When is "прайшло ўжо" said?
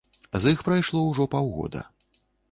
0.69-1.27